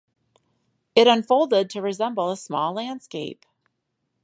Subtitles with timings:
[0.95, 3.45] It unfolded to resemble a small landscape.